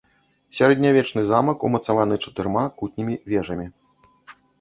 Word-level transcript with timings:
Сярэднявечны 0.59 1.21
замак 1.31 1.65
умацаваны 1.69 2.15
чатырма 2.23 2.63
кутнімі 2.79 3.15
вежамі. 3.35 3.67